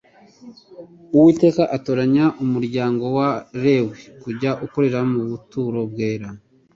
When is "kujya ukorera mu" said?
4.23-5.21